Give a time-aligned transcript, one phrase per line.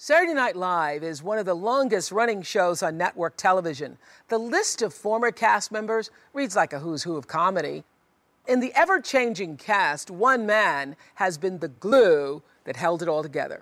[0.00, 3.98] Saturday Night Live is one of the longest running shows on network television.
[4.28, 7.82] The list of former cast members reads like a who's who of comedy.
[8.46, 13.24] In the ever changing cast, one man has been the glue that held it all
[13.24, 13.60] together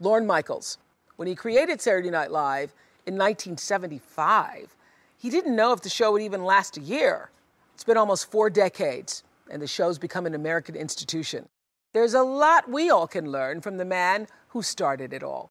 [0.00, 0.76] Lorne Michaels.
[1.14, 2.74] When he created Saturday Night Live
[3.06, 4.74] in 1975,
[5.18, 7.30] he didn't know if the show would even last a year.
[7.74, 11.48] It's been almost four decades, and the show's become an American institution.
[11.92, 15.48] There's a lot we all can learn from the man who started it all.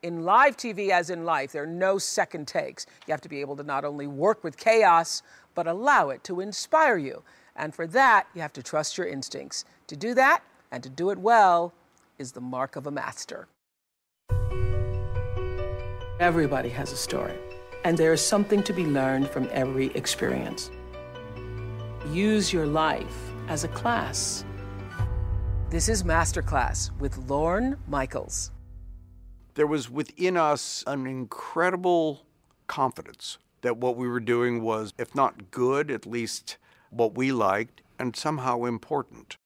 [0.00, 2.86] In live TV, as in life, there are no second takes.
[3.08, 5.24] You have to be able to not only work with chaos,
[5.56, 7.24] but allow it to inspire you.
[7.56, 9.64] And for that, you have to trust your instincts.
[9.88, 11.72] To do that, and to do it well,
[12.16, 13.48] is the mark of a master.
[16.20, 17.34] Everybody has a story,
[17.84, 20.70] and there is something to be learned from every experience.
[22.12, 24.44] Use your life as a class.
[25.70, 28.52] This is Masterclass with Lorne Michaels
[29.58, 32.24] there was within us an incredible
[32.68, 36.56] confidence that what we were doing was, if not good, at least
[36.90, 39.36] what we liked and somehow important.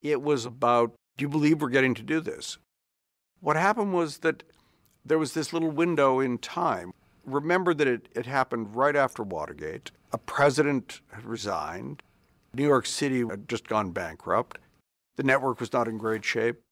[0.00, 2.56] It was about, do you believe we're getting to do this?
[3.40, 4.44] What happened was that
[5.04, 6.92] there was this little window in time.
[7.26, 9.90] Remember that it, it happened right after Watergate.
[10.10, 12.02] A president had resigned.
[12.54, 14.56] New York City had just gone bankrupt.
[15.16, 16.62] The network was not in great shape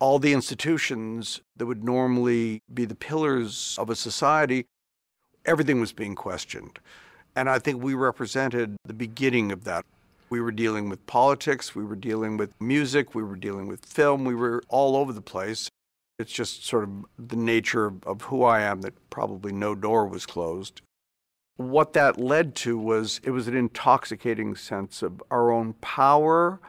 [0.00, 4.66] all the institutions that would normally be the pillars of a society,
[5.44, 6.78] everything was being questioned.
[7.34, 9.84] And I think we represented the beginning of that.
[10.30, 14.24] We were dealing with politics, we were dealing with music, we were dealing with film,
[14.24, 15.70] we were all over the place.
[16.18, 20.26] It's just sort of the nature of who I am that probably no door was
[20.26, 20.82] closed.
[21.56, 26.60] What that led to was it was an intoxicating sense of our own power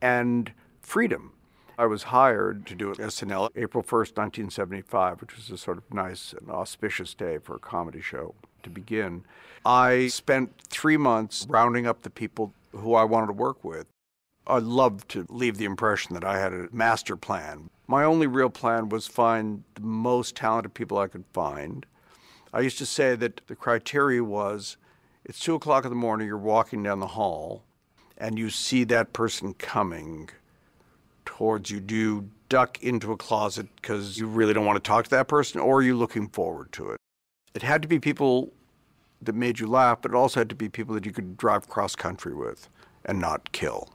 [0.00, 1.32] and freedom.
[1.78, 6.32] I was hired to do SNL April 1st, 1975, which was a sort of nice
[6.32, 8.34] and auspicious day for a comedy show
[8.64, 9.24] to begin.
[9.64, 13.86] I spent three months rounding up the people who I wanted to work with.
[14.44, 17.70] I loved to leave the impression that I had a master plan.
[17.86, 21.86] My only real plan was find the most talented people I could find.
[22.52, 24.78] I used to say that the criteria was
[25.24, 27.62] it's two o'clock in the morning, you're walking down the hall,
[28.16, 30.30] and you see that person coming
[31.38, 31.78] towards you?
[31.78, 35.28] Do you duck into a closet because you really don't want to talk to that
[35.28, 36.96] person, or are you looking forward to it?
[37.54, 38.52] It had to be people
[39.22, 41.68] that made you laugh, but it also had to be people that you could drive
[41.68, 42.68] cross country with
[43.04, 43.88] and not kill.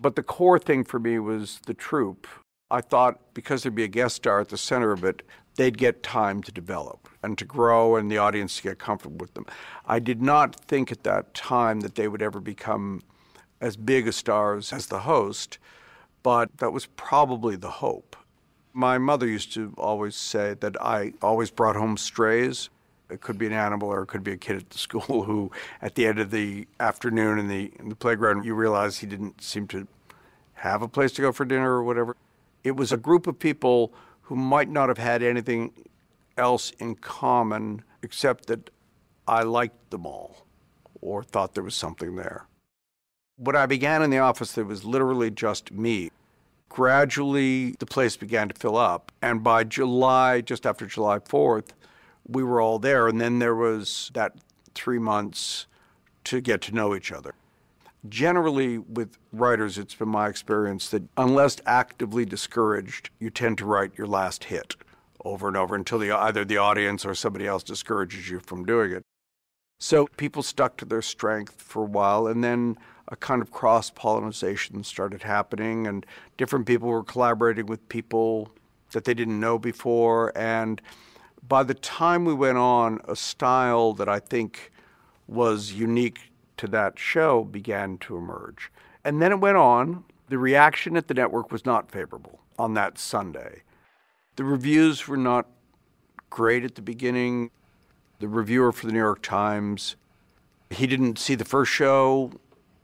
[0.00, 2.26] But the core thing for me was the troupe.
[2.70, 5.22] I thought because there'd be a guest star at the center of it,
[5.56, 9.34] they'd get time to develop and to grow and the audience to get comfortable with
[9.34, 9.44] them.
[9.84, 13.02] I did not think at that time that they would ever become
[13.60, 15.58] as big a stars as the host
[16.22, 18.16] but that was probably the hope.
[18.72, 22.70] My mother used to always say that I always brought home strays.
[23.10, 25.50] It could be an animal or it could be a kid at the school who,
[25.80, 29.42] at the end of the afternoon in the, in the playground, you realize he didn't
[29.42, 29.86] seem to
[30.54, 32.16] have a place to go for dinner or whatever.
[32.64, 33.92] It was a group of people
[34.22, 35.72] who might not have had anything
[36.36, 38.70] else in common except that
[39.26, 40.46] I liked them all
[41.00, 42.47] or thought there was something there.
[43.38, 46.10] When I began in the office, there was literally just me.
[46.68, 49.12] Gradually, the place began to fill up.
[49.22, 51.68] And by July, just after July 4th,
[52.26, 53.06] we were all there.
[53.06, 54.34] And then there was that
[54.74, 55.66] three months
[56.24, 57.34] to get to know each other.
[58.08, 63.96] Generally, with writers, it's been my experience that unless actively discouraged, you tend to write
[63.96, 64.74] your last hit
[65.24, 68.90] over and over until the, either the audience or somebody else discourages you from doing
[68.90, 69.04] it.
[69.78, 72.76] So people stuck to their strength for a while, and then
[73.08, 76.04] a kind of cross pollination started happening, and
[76.36, 78.50] different people were collaborating with people
[78.92, 80.36] that they didn't know before.
[80.36, 80.82] And
[81.46, 84.72] by the time we went on, a style that I think
[85.26, 88.70] was unique to that show began to emerge.
[89.04, 90.04] And then it went on.
[90.28, 93.62] The reaction at the network was not favorable on that Sunday.
[94.36, 95.46] The reviews were not
[96.28, 97.50] great at the beginning.
[98.18, 99.96] The reviewer for the New York Times,
[100.70, 102.32] he didn't see the first show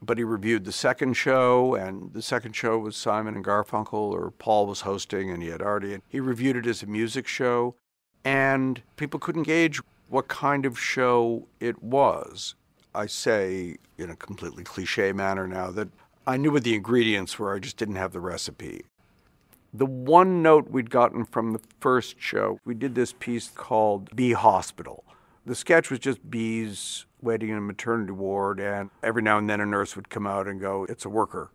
[0.05, 4.31] but he reviewed the second show, and the second show was Simon and Garfunkel, or
[4.31, 5.99] Paul was hosting, and he had already.
[6.07, 7.75] He reviewed it as a music show,
[8.23, 12.55] and people couldn't gauge what kind of show it was.
[12.93, 15.89] I say in a completely cliche manner now that
[16.27, 18.85] I knew what the ingredients were, I just didn't have the recipe.
[19.73, 24.31] The one note we'd gotten from the first show, we did this piece called Bee
[24.31, 25.03] Hospital.
[25.45, 29.61] The sketch was just bees waiting in a maternity ward, and every now and then
[29.61, 31.51] a nurse would come out and go, It's a worker.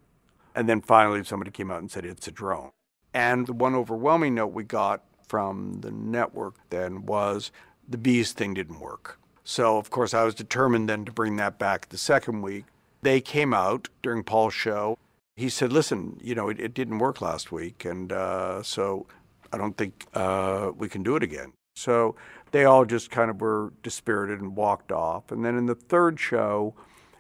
[0.55, 2.71] And then finally somebody came out and said, It's a drone.
[3.13, 7.51] And the one overwhelming note we got from the network then was
[7.89, 9.19] the bees thing didn't work.
[9.43, 12.67] So, of course, I was determined then to bring that back the second week.
[13.03, 14.99] They came out during Paul's show.
[15.35, 17.85] He said, Listen, you know, it, it didn't work last week.
[17.85, 19.07] And uh, so
[19.53, 21.53] I don't think uh, we can do it again.
[21.75, 22.15] So
[22.53, 25.31] they all just kind of were dispirited and walked off.
[25.31, 26.75] And then in the third show,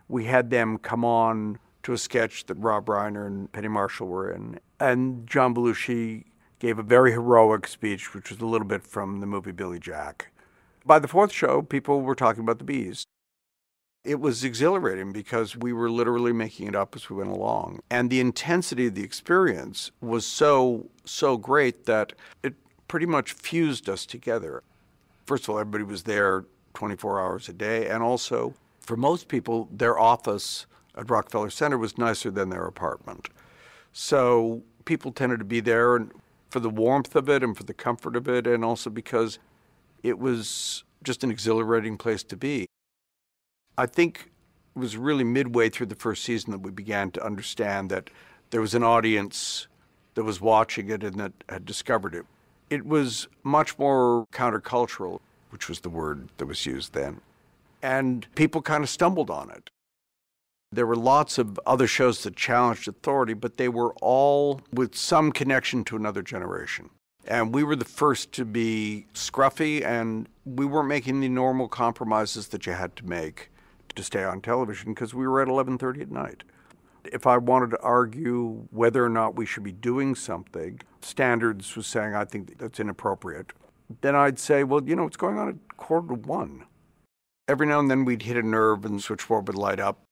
[0.08, 4.30] we had them come on to a sketch that Rob Reiner and Penny Marshall were
[4.30, 4.58] in.
[4.78, 6.24] And John Belushi
[6.58, 10.30] gave a very heroic speech, which was a little bit from the movie Billy Jack.
[10.84, 13.04] By the fourth show, people were talking about the bees.
[14.04, 17.80] It was exhilarating because we were literally making it up as we went along.
[17.90, 22.54] And the intensity of the experience was so, so great that it
[22.88, 24.62] pretty much fused us together.
[25.30, 26.44] First of all, everybody was there
[26.74, 27.86] 24 hours a day.
[27.86, 30.66] And also, for most people, their office
[30.96, 33.28] at Rockefeller Center was nicer than their apartment.
[33.92, 36.04] So people tended to be there
[36.48, 39.38] for the warmth of it and for the comfort of it, and also because
[40.02, 42.66] it was just an exhilarating place to be.
[43.78, 44.32] I think
[44.74, 48.10] it was really midway through the first season that we began to understand that
[48.50, 49.68] there was an audience
[50.16, 52.26] that was watching it and that had discovered it.
[52.70, 55.20] It was much more countercultural,
[55.50, 57.20] which was the word that was used then.
[57.82, 59.68] And people kind of stumbled on it.
[60.72, 65.32] There were lots of other shows that challenged authority, but they were all with some
[65.32, 66.90] connection to another generation.
[67.26, 72.48] And we were the first to be scruffy, and we weren't making the normal compromises
[72.48, 73.50] that you had to make
[73.96, 76.44] to stay on television because we were at 11:30 at night.
[77.04, 81.86] If I wanted to argue whether or not we should be doing something, Standards was
[81.86, 83.52] saying, I think that's inappropriate.
[84.02, 86.64] Then I'd say, well, you know, what's going on at quarter to one?
[87.48, 90.02] Every now and then we'd hit a nerve and the switchboard would light up.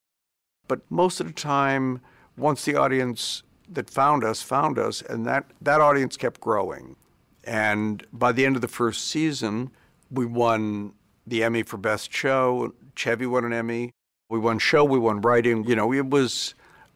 [0.67, 2.00] But most of the time,
[2.37, 6.96] once the audience that found us found us, and that, that audience kept growing.
[7.44, 9.70] And by the end of the first season,
[10.11, 10.94] we won
[11.26, 12.75] the Emmy for Best Show.
[12.96, 13.93] Chevy won an Emmy.
[14.31, 15.64] We won show, we won writing.
[15.64, 16.55] You know, it was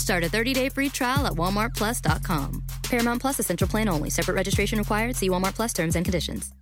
[0.00, 2.64] Start a 30-day free trial at walmartplus.com.
[2.82, 4.10] Paramount Plus essential plan only.
[4.10, 5.14] Separate registration required.
[5.14, 6.52] See Walmart Plus terms and conditions.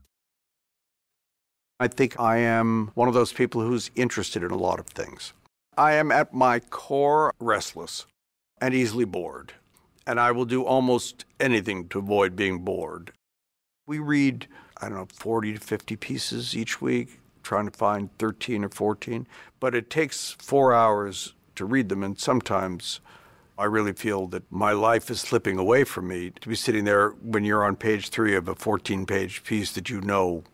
[1.81, 5.33] I think I am one of those people who's interested in a lot of things.
[5.77, 8.05] I am at my core restless
[8.61, 9.53] and easily bored,
[10.05, 13.13] and I will do almost anything to avoid being bored.
[13.87, 14.49] We read,
[14.79, 19.29] I don't know, 40 to 50 pieces each week, trying to find 13 or 14,
[19.61, 22.99] but it takes four hours to read them, and sometimes
[23.59, 27.11] I really feel that my life is slipping away from me to be sitting there
[27.11, 30.45] when you're on page three of a 14 page piece that you know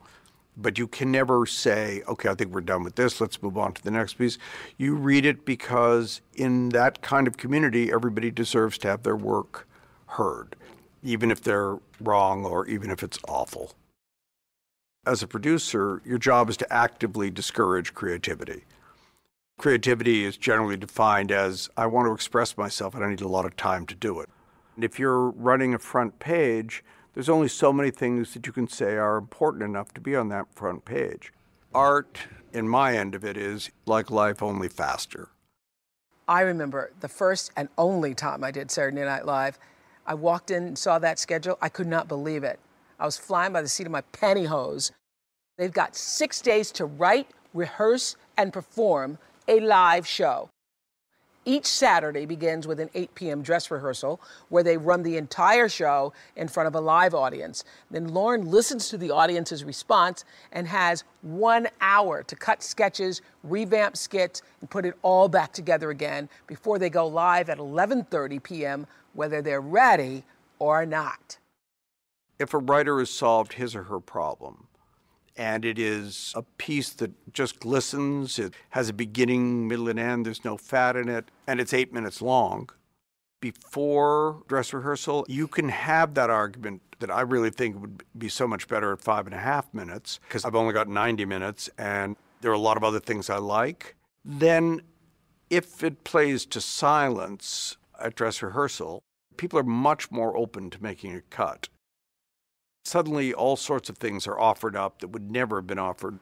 [0.56, 3.72] but you can never say, okay, I think we're done with this, let's move on
[3.72, 4.38] to the next piece.
[4.78, 9.66] You read it because in that kind of community, everybody deserves to have their work
[10.06, 10.54] heard,
[11.02, 13.72] even if they're wrong or even if it's awful.
[15.06, 18.62] As a producer, your job is to actively discourage creativity.
[19.58, 23.46] Creativity is generally defined as I want to express myself and I need a lot
[23.46, 24.28] of time to do it.
[24.74, 26.84] And if you're running a front page,
[27.14, 30.28] there's only so many things that you can say are important enough to be on
[30.28, 31.32] that front page.
[31.72, 32.18] Art,
[32.52, 35.28] in my end of it, is like life, only faster.
[36.26, 39.58] I remember the first and only time I did Saturday Night Live.
[40.06, 41.58] I walked in and saw that schedule.
[41.62, 42.58] I could not believe it.
[42.98, 44.90] I was flying by the seat of my pantyhose.
[45.56, 49.18] They've got six days to write, rehearse, and perform
[49.48, 50.48] a live show.
[51.46, 53.42] Each Saturday begins with an 8 p.m.
[53.42, 57.64] dress rehearsal where they run the entire show in front of a live audience.
[57.90, 63.98] Then Lorne listens to the audience's response and has one hour to cut sketches, revamp
[63.98, 68.86] skits, and put it all back together again before they go live at 11:30 p.m.
[69.12, 70.24] whether they're ready
[70.58, 71.36] or not.
[72.38, 74.66] If a writer has solved his or her problem,
[75.36, 80.26] and it is a piece that just glistens, it has a beginning, middle, and end,
[80.26, 82.70] there's no fat in it, and it's eight minutes long.
[83.40, 88.46] Before dress rehearsal, you can have that argument that I really think would be so
[88.46, 92.16] much better at five and a half minutes because I've only got 90 minutes and
[92.40, 93.96] there are a lot of other things I like.
[94.24, 94.80] Then,
[95.50, 99.02] if it plays to silence at dress rehearsal,
[99.36, 101.68] people are much more open to making a cut.
[102.84, 106.18] Suddenly, all sorts of things are offered up that would never have been offered.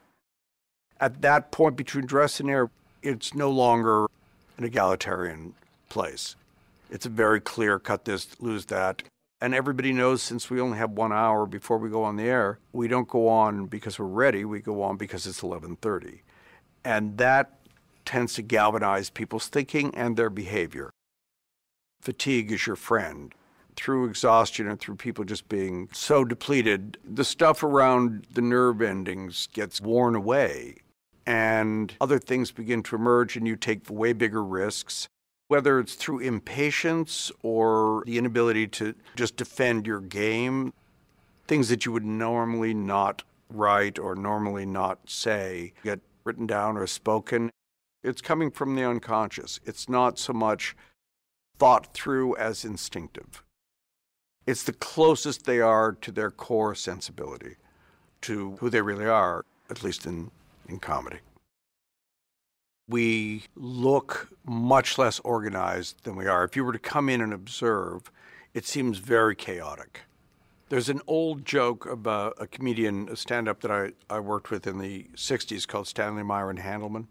[0.99, 2.69] At that point between dress and air,
[3.01, 4.07] it's no longer
[4.57, 5.55] an egalitarian
[5.89, 6.35] place.
[6.89, 9.03] It's a very clear cut this, lose that.
[9.41, 12.59] And everybody knows since we only have one hour before we go on the air,
[12.71, 14.45] we don't go on because we're ready.
[14.45, 16.21] We go on because it's 11:30,
[16.85, 17.59] and that
[18.05, 20.91] tends to galvanize people's thinking and their behavior.
[21.99, 23.33] Fatigue is your friend.
[23.75, 29.47] Through exhaustion and through people just being so depleted, the stuff around the nerve endings
[29.53, 30.75] gets worn away
[31.25, 35.07] and other things begin to emerge and you take way bigger risks
[35.53, 40.73] whether it's through impatience or the inability to just defend your game,
[41.47, 46.87] things that you would normally not write or normally not say get written down or
[46.87, 47.51] spoken.
[48.03, 49.59] It's coming from the unconscious.
[49.63, 50.75] It's not so much
[51.59, 53.43] thought through as instinctive.
[54.45, 57.55] It's the closest they are to their core sensibility,
[58.21, 60.31] to who they really are, at least in,
[60.67, 61.19] in comedy
[62.87, 66.43] we look much less organized than we are.
[66.43, 68.11] If you were to come in and observe,
[68.53, 70.01] it seems very chaotic.
[70.69, 74.65] There's an old joke about a comedian, a stand up that I, I worked with
[74.67, 77.07] in the 60s called Stanley Myron Handelman.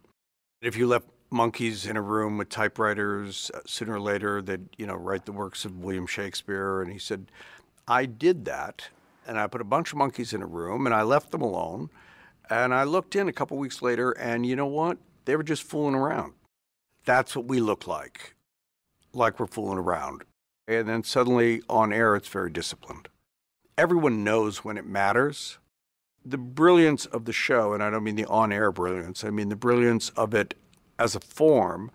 [0.61, 4.87] If you left monkeys in a room with typewriters, uh, sooner or later they'd you
[4.87, 6.83] know write the works of William Shakespeare.
[6.83, 7.27] And he said,
[7.89, 8.89] I did that,
[9.27, 11.91] and I put a bunch of monkeys in a room, and I left them alone.
[12.51, 14.99] And I looked in a couple weeks later, and you know what?
[15.25, 16.35] They were just fooling around.
[17.05, 18.35] That's what we look like,
[19.13, 20.25] like we're fooling around.
[20.69, 23.09] And then suddenly on air, it's very disciplined.
[23.79, 25.59] Everyone knows when it matters.
[26.25, 29.49] The brilliance of the show, and I don't mean the on air brilliance, I mean
[29.49, 30.55] the brilliance of it
[30.99, 31.91] as a form,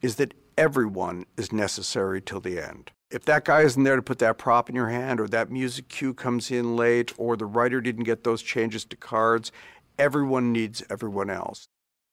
[0.00, 2.90] is that everyone is necessary till the end.
[3.10, 5.88] If that guy isn't there to put that prop in your hand, or that music
[5.88, 9.52] cue comes in late, or the writer didn't get those changes to cards,
[9.98, 11.68] everyone needs everyone else.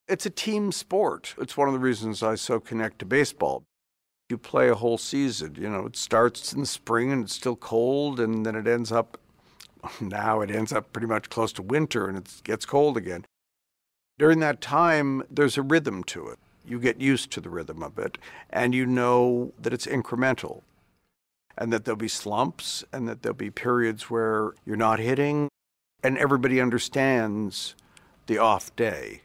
[0.07, 1.35] It's a team sport.
[1.37, 3.63] It's one of the reasons I so connect to baseball.
[4.29, 5.55] You play a whole season.
[5.57, 8.91] You know, it starts in the spring and it's still cold, and then it ends
[8.91, 9.17] up,
[10.01, 13.25] now it ends up pretty much close to winter and it gets cold again.
[14.19, 16.37] During that time, there's a rhythm to it.
[16.63, 18.19] You get used to the rhythm of it,
[18.51, 20.61] and you know that it's incremental,
[21.57, 25.49] and that there'll be slumps, and that there'll be periods where you're not hitting,
[26.03, 27.75] and everybody understands
[28.27, 29.21] the off day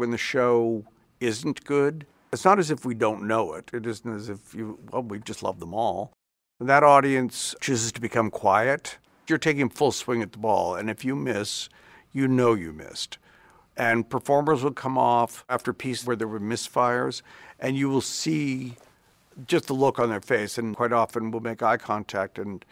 [0.00, 0.82] when the show
[1.20, 3.70] isn't good, it's not as if we don't know it.
[3.72, 6.10] It isn't as if you, well, we just love them all.
[6.58, 10.74] When that audience chooses to become quiet, you're taking full swing at the ball.
[10.74, 11.68] And if you miss,
[12.12, 13.18] you know you missed.
[13.76, 17.22] And performers will come off after pieces where there were misfires,
[17.58, 18.76] and you will see
[19.46, 20.58] just the look on their face.
[20.58, 22.64] And quite often we'll make eye contact and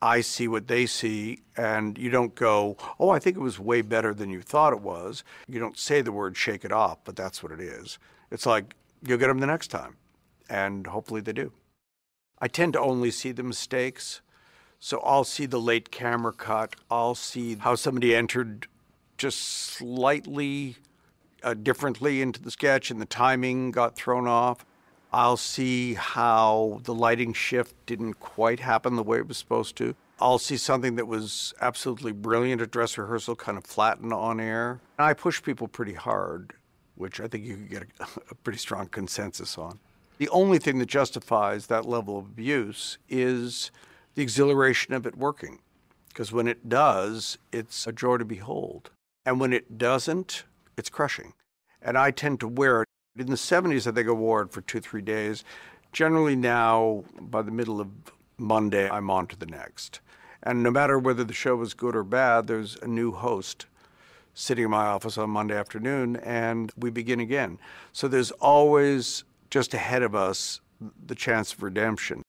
[0.00, 3.82] I see what they see, and you don't go, oh, I think it was way
[3.82, 5.24] better than you thought it was.
[5.48, 7.98] You don't say the word shake it off, but that's what it is.
[8.30, 9.96] It's like, you'll get them the next time,
[10.48, 11.52] and hopefully they do.
[12.38, 14.20] I tend to only see the mistakes.
[14.80, 16.76] So I'll see the late camera cut.
[16.88, 18.68] I'll see how somebody entered
[19.18, 20.76] just slightly
[21.42, 24.64] uh, differently into the sketch and the timing got thrown off.
[25.12, 29.94] I'll see how the lighting shift didn't quite happen the way it was supposed to.
[30.20, 34.80] I'll see something that was absolutely brilliant at dress rehearsal kind of flatten on air.
[34.98, 36.54] I push people pretty hard,
[36.96, 39.78] which I think you could get a, a pretty strong consensus on.
[40.18, 43.70] The only thing that justifies that level of abuse is
[44.14, 45.60] the exhilaration of it working.
[46.08, 48.90] Because when it does, it's a joy to behold.
[49.28, 50.44] And when it doesn't,
[50.78, 51.34] it's crushing.
[51.82, 54.62] And I tend to wear it in the 70s, I think I wore it for
[54.62, 55.44] two, three days.
[55.92, 57.90] Generally, now, by the middle of
[58.38, 60.00] Monday, I'm on to the next.
[60.42, 63.66] And no matter whether the show was good or bad, there's a new host
[64.32, 67.58] sitting in my office on Monday afternoon, and we begin again.
[67.92, 70.62] So there's always just ahead of us
[71.04, 72.22] the chance of redemption.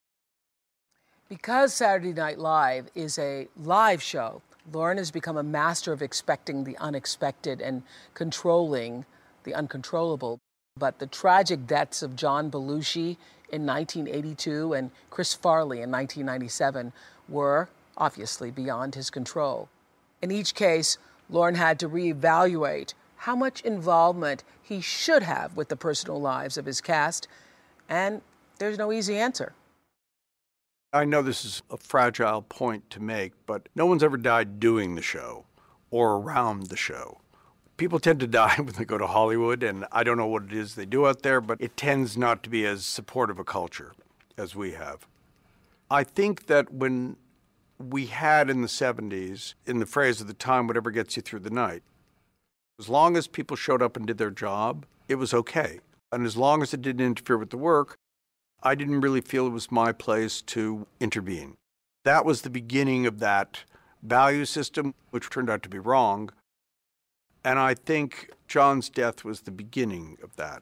[1.29, 4.41] Because Saturday Night Live is a live show,
[4.72, 9.06] Lorne has become a master of expecting the unexpected and controlling
[9.44, 10.39] the uncontrollable.
[10.78, 13.18] But the tragic deaths of John Belushi
[13.51, 16.94] in 1982 and Chris Farley in 1997
[17.28, 19.70] were obviously beyond his control.
[20.22, 20.98] In each case,
[21.30, 26.66] Lorne had to reevaluate how much involvement he should have with the personal lives of
[26.66, 27.28] his cast,
[27.89, 28.22] and
[28.60, 29.54] there's no easy answer.
[30.91, 34.96] I know this is a fragile point to make, but no one's ever died doing
[34.96, 35.46] the show
[35.91, 37.22] or around the show.
[37.77, 40.53] People tend to die when they go to Hollywood, and I don't know what it
[40.53, 43.93] is they do out there, but it tends not to be as supportive a culture
[44.36, 45.05] as we have.
[45.91, 47.17] I think that when
[47.77, 51.41] we had in the 70s, in the phrase of the time, whatever gets you through
[51.41, 51.84] the night,
[52.79, 55.81] as long as people showed up and did their job, it was okay.
[56.12, 57.99] And as long as it didn't interfere with the work,
[58.62, 61.56] I didn't really feel it was my place to intervene.
[62.04, 63.63] That was the beginning of that
[64.04, 66.32] value system, which turned out to be wrong.
[67.44, 70.62] And I think John's death was the beginning of that.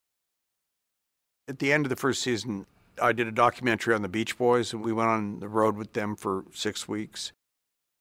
[1.48, 2.66] At the end of the first season,
[3.02, 5.94] I did a documentary on the Beach Boys, and we went on the road with
[5.94, 7.32] them for six weeks.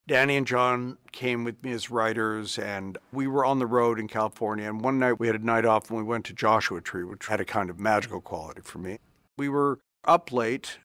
[0.09, 4.09] Danny and John came with me as writers, and we were on the road in
[4.09, 4.69] California.
[4.69, 7.27] And one night we had a night off, and we went to Joshua Tree, which
[7.27, 8.99] had a kind of magical quality for me.
[9.37, 10.79] We were up late.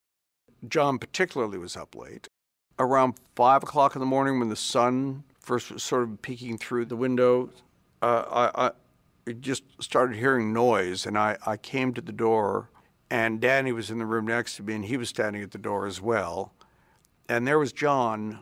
[0.68, 2.28] John, particularly, was up late.
[2.80, 6.86] Around five o'clock in the morning, when the sun first was sort of peeking through
[6.86, 7.50] the window,
[8.02, 8.72] uh, I,
[9.28, 12.70] I just started hearing noise, and I, I came to the door,
[13.10, 15.58] and Danny was in the room next to me, and he was standing at the
[15.58, 16.54] door as well.
[17.30, 18.40] And there was John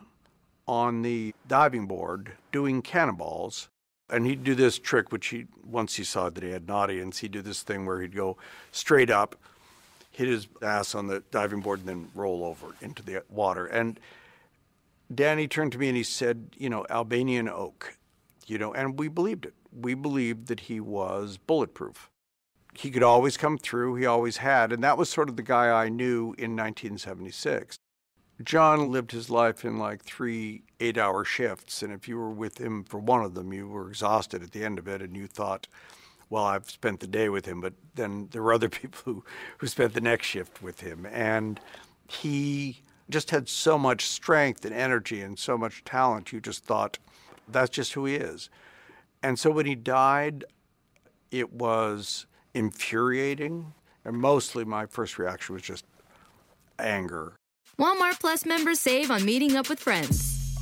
[0.66, 3.68] on the diving board doing cannonballs.
[4.08, 7.18] And he'd do this trick, which he, once he saw that he had an audience,
[7.18, 8.36] he'd do this thing where he'd go
[8.72, 9.36] straight up
[10.10, 13.66] hit his ass on the diving board and then roll over into the water.
[13.66, 13.98] And
[15.12, 17.96] Danny turned to me and he said, you know, Albanian oak,
[18.46, 19.54] you know, and we believed it.
[19.72, 22.10] We believed that he was bulletproof.
[22.74, 25.70] He could always come through, he always had, and that was sort of the guy
[25.70, 27.76] I knew in 1976.
[28.42, 32.58] John lived his life in like three eight hour shifts, and if you were with
[32.58, 35.26] him for one of them, you were exhausted at the end of it, and you
[35.26, 35.66] thought,
[36.30, 39.24] well, I've spent the day with him, but then there were other people who,
[39.58, 41.06] who spent the next shift with him.
[41.06, 41.60] And
[42.08, 46.32] he just had so much strength and energy and so much talent.
[46.32, 46.98] You just thought,
[47.48, 48.48] that's just who he is.
[49.22, 50.44] And so when he died,
[51.30, 53.74] it was infuriating.
[54.04, 55.84] And mostly my first reaction was just
[56.78, 57.34] anger.
[57.78, 60.39] Walmart Plus members save on meeting up with friends.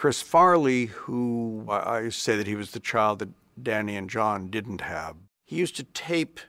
[0.00, 3.28] Chris Farley, who I say that he was the child that
[3.62, 6.40] Danny and John didn't have, he used to tape,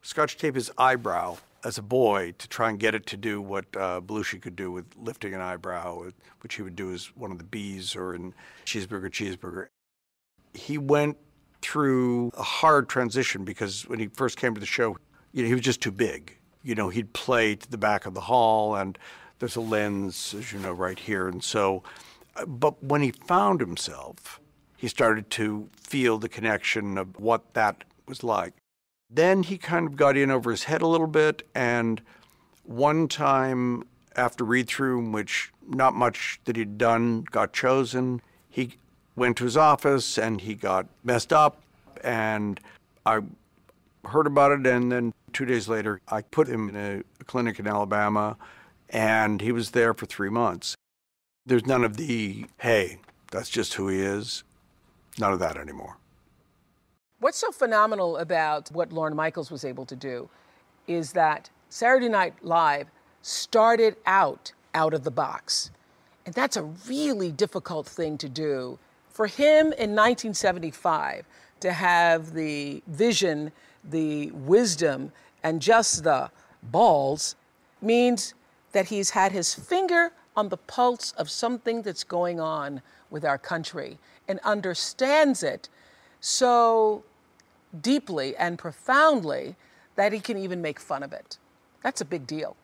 [0.00, 3.66] scotch tape his eyebrow as a boy to try and get it to do what
[3.76, 7.36] uh, Belushi could do with lifting an eyebrow, which he would do as one of
[7.36, 8.32] the bees or in
[8.64, 9.66] Cheeseburger, Cheeseburger.
[10.54, 11.18] He went
[11.60, 14.96] through a hard transition because when he first came to the show,
[15.32, 16.38] you know, he was just too big.
[16.62, 18.96] You know, he'd play to the back of the hall, and
[19.40, 21.82] there's a lens, as you know, right here, and so
[22.46, 24.40] but when he found himself,
[24.76, 28.54] he started to feel the connection of what that was like.
[29.10, 32.00] Then he kind of got in over his head a little bit, and
[32.64, 33.84] one time
[34.16, 38.76] after read through, in which not much that he'd done got chosen, he
[39.16, 41.62] went to his office and he got messed up,
[42.02, 42.60] and
[43.06, 43.20] I
[44.04, 44.66] heard about it.
[44.66, 48.36] And then two days later, I put him in a clinic in Alabama,
[48.90, 50.74] and he was there for three months.
[51.48, 52.98] There's none of the, hey,
[53.30, 54.44] that's just who he is.
[55.18, 55.96] None of that anymore.
[57.20, 60.28] What's so phenomenal about what Lorne Michaels was able to do
[60.86, 62.88] is that Saturday Night Live
[63.22, 65.70] started out out of the box.
[66.26, 68.78] And that's a really difficult thing to do.
[69.08, 71.24] For him in 1975
[71.60, 76.30] to have the vision, the wisdom, and just the
[76.62, 77.36] balls
[77.80, 78.34] means
[78.72, 83.38] that he's had his finger on the pulse of something that's going on with our
[83.38, 83.98] country
[84.28, 85.68] and understands it
[86.20, 87.02] so
[87.82, 89.56] deeply and profoundly
[89.96, 91.38] that he can even make fun of it.
[91.82, 92.56] That's a big deal.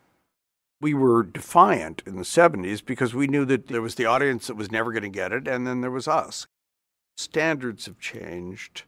[0.81, 4.57] We were defiant in the 70s because we knew that there was the audience that
[4.57, 6.47] was never going to get it, and then there was us.
[7.17, 8.85] Standards have changed.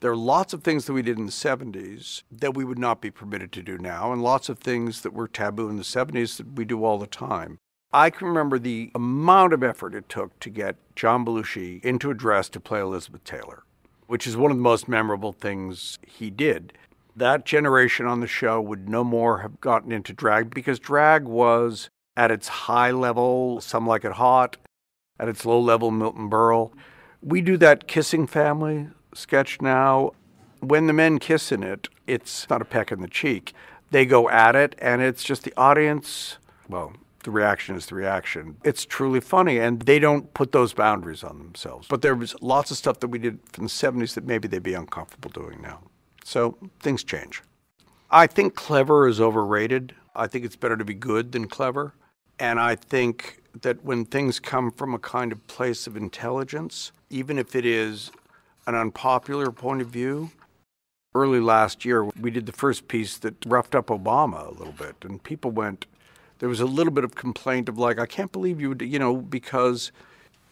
[0.00, 3.00] There are lots of things that we did in the 70s that we would not
[3.00, 6.36] be permitted to do now, and lots of things that were taboo in the 70s
[6.36, 7.58] that we do all the time.
[7.96, 12.14] I can remember the amount of effort it took to get John Belushi into a
[12.14, 13.62] dress to play Elizabeth Taylor,
[14.06, 16.74] which is one of the most memorable things he did.
[17.16, 21.88] That generation on the show would no more have gotten into drag because drag was
[22.18, 24.58] at its high level, Some Like It Hot,
[25.18, 26.72] at its low level, Milton Berle.
[27.22, 30.10] We do that kissing family sketch now.
[30.60, 33.54] When the men kiss in it, it's not a peck in the cheek.
[33.90, 36.36] They go at it, and it's just the audience.
[36.68, 36.92] Well,
[37.26, 38.56] the reaction is the reaction.
[38.62, 41.88] It's truly funny, and they don't put those boundaries on themselves.
[41.88, 44.62] But there was lots of stuff that we did from the 70s that maybe they'd
[44.62, 45.80] be uncomfortable doing now.
[46.24, 47.42] So things change.
[48.12, 49.92] I think clever is overrated.
[50.14, 51.94] I think it's better to be good than clever.
[52.38, 57.40] And I think that when things come from a kind of place of intelligence, even
[57.40, 58.12] if it is
[58.68, 60.30] an unpopular point of view,
[61.12, 64.94] early last year, we did the first piece that roughed up Obama a little bit.
[65.02, 65.86] And people went,
[66.38, 68.98] there was a little bit of complaint of like, I can't believe you, would, you
[68.98, 69.92] know, because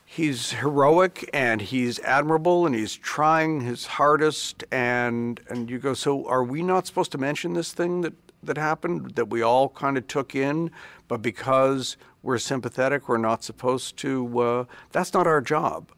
[0.04, 4.64] he's heroic and he's admirable and he's trying his hardest.
[4.72, 8.56] And, and you go, so are we not supposed to mention this thing that, that
[8.56, 10.70] happened that we all kind of took in,
[11.08, 14.40] but because we're sympathetic, we're not supposed to?
[14.40, 15.90] Uh, that's not our job.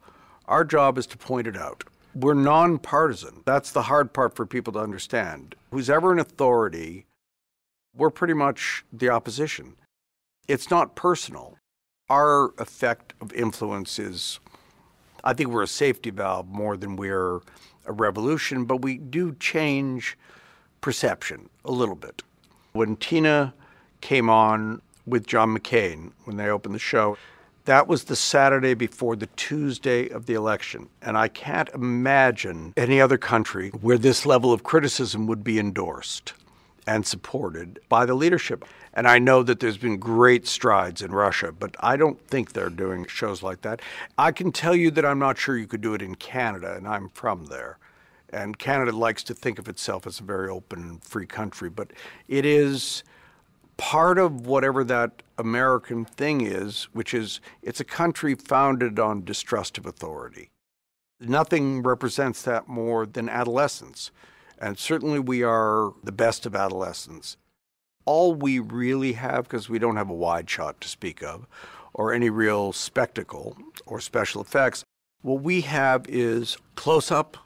[0.47, 1.83] Our job is to point it out
[2.17, 3.43] we're nonpartisan.
[3.45, 5.55] That's the hard part for people to understand.
[5.71, 7.05] Who's ever in authority,
[7.97, 9.75] we're pretty much the opposition.
[10.47, 11.57] It's not personal.
[12.09, 14.39] Our effect of influence is,
[15.23, 17.41] I think we're a safety valve more than we're
[17.85, 20.17] a revolution, but we do change
[20.79, 22.21] perception a little bit.
[22.73, 23.53] When Tina
[24.01, 27.17] came on with John McCain, when they opened the show,
[27.65, 30.87] that was the Saturday before the Tuesday of the election.
[31.01, 36.33] And I can't imagine any other country where this level of criticism would be endorsed
[36.87, 38.65] and supported by the leadership.
[38.93, 42.69] And I know that there's been great strides in Russia, but I don't think they're
[42.69, 43.81] doing shows like that.
[44.17, 46.87] I can tell you that I'm not sure you could do it in Canada, and
[46.87, 47.77] I'm from there.
[48.29, 51.91] And Canada likes to think of itself as a very open and free country, but
[52.27, 53.03] it is
[53.75, 59.77] part of whatever that American thing is, which is it's a country founded on distrust
[59.77, 60.49] of authority.
[61.19, 64.11] Nothing represents that more than adolescence.
[64.59, 67.37] And certainly we are the best of adolescents.
[68.05, 71.47] All we really have, because we don't have a wide shot to speak of,
[71.93, 74.83] or any real spectacle or special effects,
[75.21, 77.37] what we have is close up,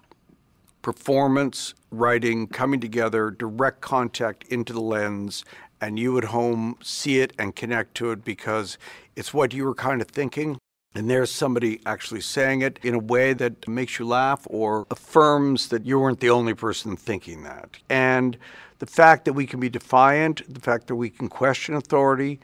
[0.81, 5.45] performance, writing, coming together, direct contact into the lens,
[5.79, 8.77] and you at home see it and connect to it because
[9.15, 10.57] it's what you were kind of thinking.
[10.93, 15.69] And there's somebody actually saying it in a way that makes you laugh or affirms
[15.69, 17.77] that you weren't the only person thinking that.
[17.89, 18.37] And
[18.79, 22.39] the fact that we can be defiant, the fact that we can question authority,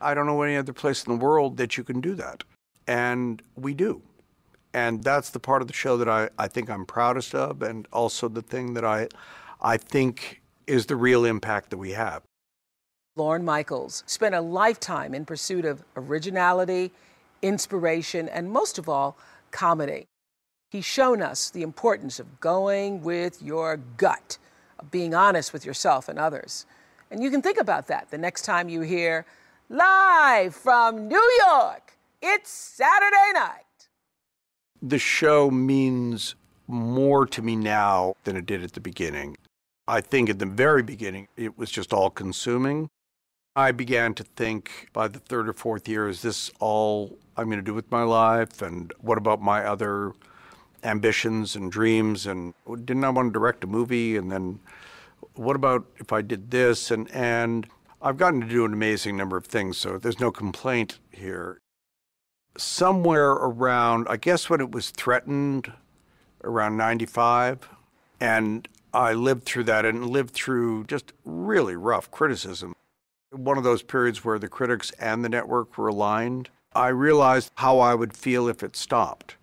[0.00, 2.44] I don't know any other place in the world that you can do that.
[2.86, 4.02] And we do.
[4.72, 7.88] And that's the part of the show that I, I think I'm proudest of, and
[7.92, 9.08] also the thing that I,
[9.60, 12.22] I think is the real impact that we have.
[13.16, 16.92] Lorne Michaels spent a lifetime in pursuit of originality,
[17.42, 19.16] inspiration, and most of all,
[19.50, 20.06] comedy.
[20.70, 24.38] He's shown us the importance of going with your gut,
[24.78, 26.66] of being honest with yourself and others.
[27.10, 29.26] And you can think about that the next time you hear,
[29.68, 33.88] live from New York, it's Saturday night.
[34.80, 36.36] The show means
[36.68, 39.36] more to me now than it did at the beginning.
[39.88, 42.88] I think at the very beginning, it was just all consuming.
[43.56, 47.58] I began to think by the third or fourth year, is this all I'm going
[47.58, 48.62] to do with my life?
[48.62, 50.12] And what about my other
[50.84, 52.26] ambitions and dreams?
[52.26, 54.16] And didn't I want to direct a movie?
[54.16, 54.60] And then
[55.34, 56.92] what about if I did this?
[56.92, 57.66] And, and
[58.00, 61.58] I've gotten to do an amazing number of things, so there's no complaint here.
[62.56, 65.72] Somewhere around, I guess when it was threatened,
[66.44, 67.68] around 95,
[68.20, 72.74] and I lived through that and lived through just really rough criticism
[73.30, 76.50] one of those periods where the critics and the network were aligned.
[76.74, 79.36] I realized how I would feel if it stopped.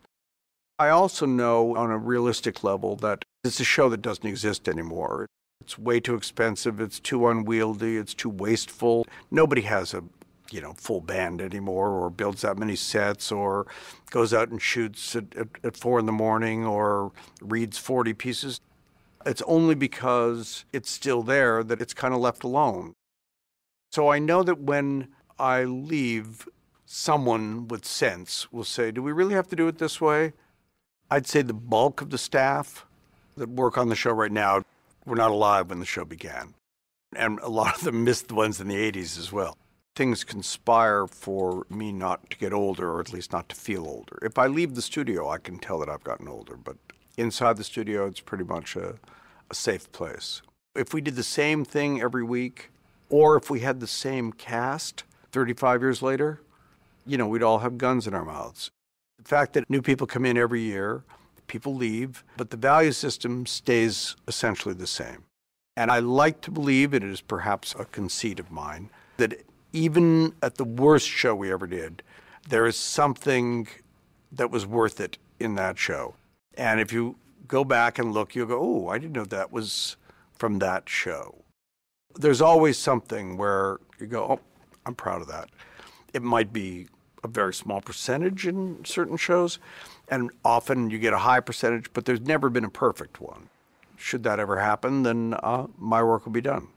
[0.80, 5.28] I also know on a realistic level that it's a show that doesn't exist anymore.
[5.62, 9.06] It's way too expensive, it's too unwieldy, it's too wasteful.
[9.32, 10.04] Nobody has a
[10.50, 13.68] you know, full band anymore, or builds that many sets, or
[14.12, 18.62] goes out and shoots at, at, at, four in the morning, or reads 40 pieces.
[19.26, 22.94] It's only because it's still there that it's kind of left alone.
[23.92, 25.08] So I know that when
[25.40, 26.48] I leave,
[26.86, 30.34] someone with sense will say, Do we really have to do it this way?
[31.10, 32.86] I'd say the bulk of the staff
[33.38, 34.64] that work on the show right now
[35.06, 36.54] were not alive when the show began.
[37.16, 39.58] And a lot of them missed the ones in the 80s as well.
[39.96, 44.20] things conspire for me not to get older, or at least not to feel older.
[44.22, 46.78] If I leave the studio, I can tell that I've gotten older, but
[47.18, 48.96] inside the studio, it's pretty much a,
[49.50, 50.44] a safe place.
[50.76, 52.70] If we did the same thing every week,
[53.10, 56.42] or if we had the same cast 35 years later,
[57.06, 58.70] you know, we'd all have guns in our mouths.
[59.18, 61.04] The fact that new people come in every year,
[61.48, 65.24] people leave, but the value system stays essentially the same.
[65.76, 69.42] And I like to believe, and it is perhaps a conceit of mine, that
[69.74, 72.04] even at the worst show we ever did,
[72.50, 73.68] there is something
[74.32, 76.16] that was worth it in that show.
[76.56, 77.16] And if you
[77.48, 79.96] go back and look, you'll go, oh, I didn't know that was
[80.38, 81.44] from that show.
[82.20, 84.40] There's always something where you go, oh,
[84.86, 85.50] I'm proud of that.
[86.14, 86.88] It might be
[87.24, 89.60] a very small percentage in certain shows,
[90.08, 93.50] and often you get a high percentage, but there's never been a perfect one.
[93.96, 96.68] Should that ever happen, then uh, my work will be done.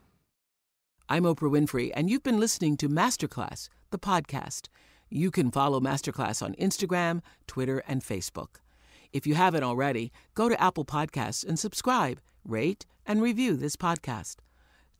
[1.07, 4.67] I'm Oprah Winfrey, and you've been listening to Masterclass, the podcast.
[5.09, 8.59] You can follow Masterclass on Instagram, Twitter, and Facebook.
[9.11, 14.37] If you haven't already, go to Apple Podcasts and subscribe, rate, and review this podcast.